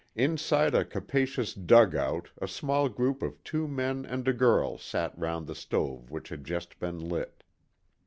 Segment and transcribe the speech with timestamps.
[0.15, 5.45] Inside a capacious "dugout" a small group of two men and a girl sat round
[5.45, 7.43] the stove which had just been lit.